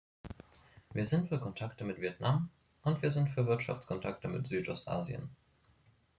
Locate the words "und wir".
2.81-3.11